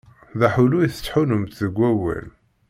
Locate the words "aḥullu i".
0.47-0.87